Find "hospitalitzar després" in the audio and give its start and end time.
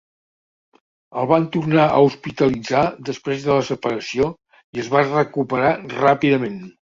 2.05-3.45